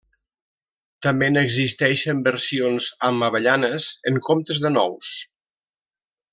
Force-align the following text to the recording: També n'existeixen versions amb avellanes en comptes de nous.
També 1.05 1.27
n'existeixen 1.33 2.23
versions 2.29 2.89
amb 3.11 3.29
avellanes 3.29 3.93
en 4.13 4.21
comptes 4.31 4.65
de 4.67 4.73
nous. 4.81 5.15